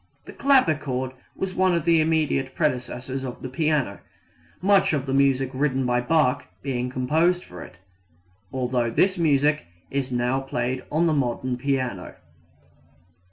The 0.25 0.33
clavichord 0.33 1.11
was 1.35 1.53
one 1.53 1.75
of 1.75 1.85
the 1.85 2.01
immediate 2.01 2.55
predecessors 2.55 3.23
of 3.23 3.43
the 3.43 3.49
piano, 3.49 3.99
much 4.59 4.93
of 4.93 5.05
the 5.05 5.13
music 5.13 5.51
written 5.53 5.85
by 5.85 6.01
Bach 6.01 6.47
being 6.63 6.89
composed 6.89 7.43
for 7.43 7.61
it, 7.61 7.77
although 8.51 8.89
this 8.89 9.19
music 9.19 9.67
is 9.91 10.11
now 10.11 10.39
played 10.39 10.83
on 10.91 11.05
the 11.05 11.13
modern 11.13 11.55
piano. 11.55 12.15